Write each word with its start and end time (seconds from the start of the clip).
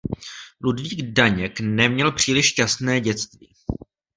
Ludvík 0.63 1.13
Daněk 1.13 1.59
neměl 1.59 2.11
příliš 2.11 2.45
šťastné 2.49 3.01
dětství. 3.01 3.55